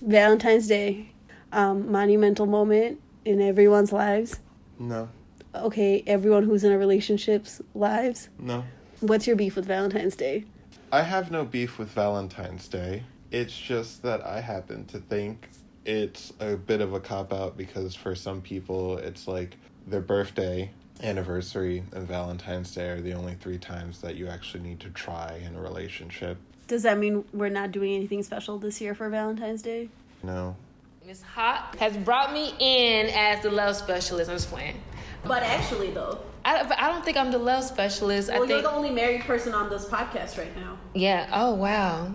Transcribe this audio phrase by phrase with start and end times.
[0.00, 1.12] Valentine's Day,
[1.52, 4.40] um, monumental moment in everyone's lives.
[4.78, 5.08] No.
[5.54, 8.28] Okay, everyone who's in a relationship's lives.
[8.38, 8.64] No.
[9.00, 10.44] What's your beef with Valentine's Day?
[10.92, 13.04] I have no beef with Valentine's Day.
[13.30, 15.48] It's just that I happen to think
[15.84, 19.56] it's a bit of a cop out because for some people it's like
[19.86, 20.70] their birthday,
[21.02, 25.40] anniversary, and Valentine's Day are the only three times that you actually need to try
[25.44, 26.38] in a relationship.
[26.66, 29.88] Does that mean we're not doing anything special this year for Valentine's Day?
[30.22, 30.56] No.
[31.06, 34.30] Miss Hot has brought me in as the love specialist.
[34.30, 34.78] I'm just playing.
[35.24, 38.28] But actually, though, I, I don't think I'm the love specialist.
[38.28, 40.78] well, I you're the only married person on this podcast right now.
[40.94, 41.28] Yeah.
[41.32, 42.14] Oh, wow.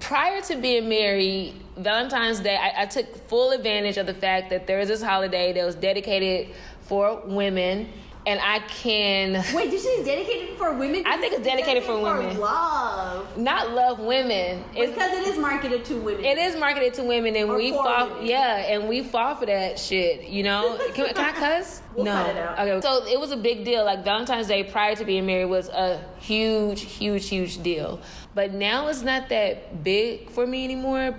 [0.00, 4.66] Prior to being married, Valentine's Day, I, I took full advantage of the fact that
[4.66, 7.88] there is this holiday that was dedicated for women.
[8.26, 11.02] And I can Wait, did she dedicated for women?
[11.06, 12.38] I think it's dedicated for women.
[12.38, 13.38] love.
[13.38, 14.64] not love women.
[14.74, 16.24] It's, Because it is marketed to women.
[16.24, 18.08] it is marketed to women, and Or we for fall.
[18.10, 18.26] women.
[18.26, 20.24] Yeah, and we fall for that shit.
[20.28, 20.76] You know?
[20.94, 21.80] Can, can I cuss?
[21.94, 22.12] We'll no.
[22.12, 22.58] cut it out.
[22.58, 22.80] Okay.
[22.82, 23.84] So it was a big deal.
[23.84, 28.00] Like Valentine's Day prior to being married was a huge, huge, huge deal.
[28.34, 31.16] But now it's not that big for me anymore.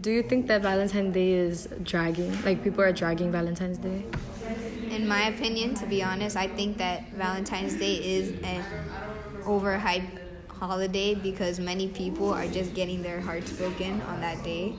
[0.00, 2.40] Do you think that Valentine's Day is dragging?
[2.44, 4.04] Like people are dragging Valentine's Day?
[4.94, 8.64] In my opinion, to be honest, I think that Valentine's Day is an
[9.42, 14.76] overhyped holiday because many people are just getting their hearts broken on that day.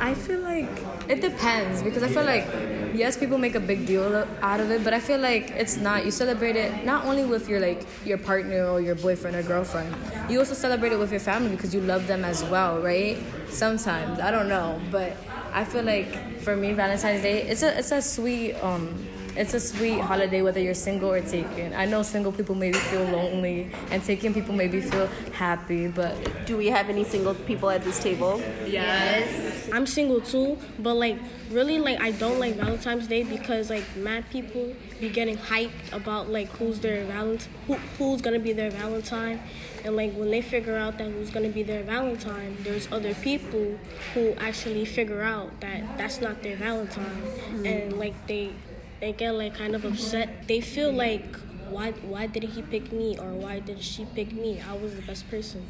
[0.00, 0.68] I feel like
[1.08, 2.46] it depends because I feel like
[2.94, 6.04] yes, people make a big deal out of it, but I feel like it's not.
[6.04, 9.94] You celebrate it not only with your like your partner or your boyfriend or girlfriend.
[10.30, 13.18] You also celebrate it with your family because you love them as well, right?
[13.48, 15.16] Sometimes I don't know, but
[15.52, 18.94] I feel like for me, Valentine's Day it's a it's a sweet um
[19.36, 21.72] it's a sweet holiday whether you're single or taken.
[21.74, 26.56] I know single people maybe feel lonely and taken people maybe feel happy, but Do
[26.56, 28.42] we have any single people at this table?
[28.66, 29.68] Yes.
[29.72, 31.18] I'm single too, but like
[31.50, 36.28] really like I don't like Valentine's Day because like mad people be getting hyped about
[36.28, 39.40] like who's their valent who, who's gonna be their Valentine,
[39.84, 43.78] and like when they figure out that who's gonna be their Valentine, there's other people
[44.14, 47.66] who actually figure out that that's not their Valentine, mm-hmm.
[47.66, 48.52] and like they
[49.00, 50.46] they get like kind of upset.
[50.46, 51.36] They feel like
[51.68, 54.60] why why didn't he pick me or why didn't she pick me?
[54.60, 55.66] I was the best person.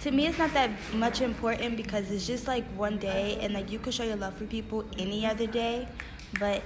[0.00, 3.70] to me it's not that much important because it's just like one day and like
[3.72, 5.88] you could show your love for people any other day
[6.38, 6.62] but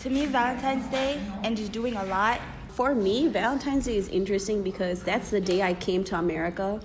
[0.00, 2.40] to me valentine's day and just doing a lot
[2.74, 6.80] For me, Valentine's Day is interesting because that's the day I came to America.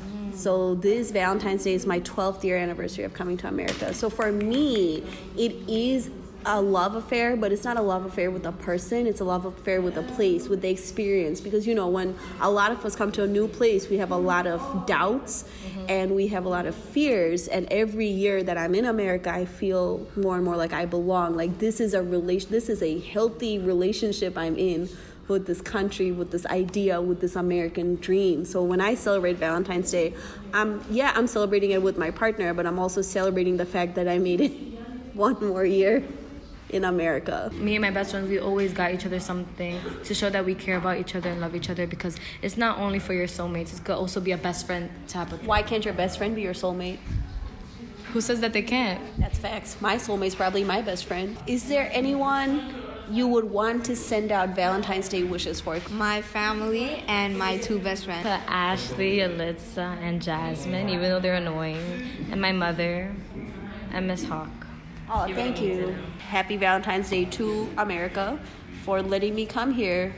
[0.00, 0.34] Mm.
[0.34, 3.92] So this Valentine's Day is my 12th year anniversary of coming to America.
[3.92, 5.02] So for me,
[5.36, 6.08] it is
[6.46, 9.06] a love affair, but it's not a love affair with a person.
[9.06, 11.40] It's a love affair with a place, with the experience.
[11.40, 14.12] Because you know, when a lot of us come to a new place, we have
[14.12, 15.86] a lot of doubts mm-hmm.
[15.88, 17.48] and we have a lot of fears.
[17.48, 21.36] And every year that I'm in America, I feel more and more like I belong.
[21.36, 22.50] Like this is a relation.
[22.50, 24.88] This is a healthy relationship I'm in
[25.26, 28.44] with this country, with this idea, with this American dream.
[28.44, 30.14] So when I celebrate Valentine's Day,
[30.54, 34.06] I'm yeah, I'm celebrating it with my partner, but I'm also celebrating the fact that
[34.06, 34.52] I made it
[35.14, 36.04] one more year
[36.70, 37.50] in America.
[37.54, 40.54] me and my best friends, we always got each other something to show that we
[40.54, 43.78] care about each other and love each other because it's not only for your soulmates,
[43.78, 45.48] it could also be a best friend type of thing.
[45.48, 46.98] Why can't your best friend be your soulmate?
[48.12, 49.00] Who says that they can't?
[49.18, 49.76] That's facts.
[49.80, 51.36] My soulmate's probably my best friend.
[51.46, 52.74] Is there anyone
[53.10, 55.78] you would want to send out Valentine's Day wishes for?
[55.90, 58.24] My family and my two best friends.
[58.24, 63.14] To Ashley, Alitza, and Jasmine, even though they're annoying, and my mother,
[63.92, 64.65] and Miss Hawk.
[65.08, 65.94] Oh, thank you.
[66.18, 68.38] Happy Valentine's Day to America
[68.84, 70.12] for letting me come here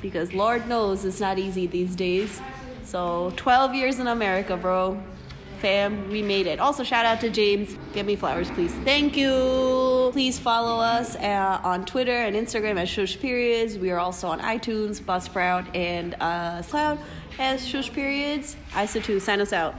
[0.00, 2.40] because Lord knows it's not easy these days.
[2.84, 5.02] So, 12 years in America, bro.
[5.60, 6.60] Fam, we made it.
[6.60, 7.76] Also, shout out to James.
[7.94, 8.72] Give me flowers, please.
[8.84, 10.10] Thank you.
[10.12, 13.78] Please follow us uh, on Twitter and Instagram at Shush Periods.
[13.78, 16.98] We are also on iTunes, Buzzsprout, and uh, Cloud
[17.38, 18.56] as Shush Periods.
[18.72, 19.74] Aissatou, sign us out.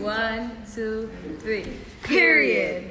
[0.00, 1.66] One, two, three.
[2.02, 2.90] Period.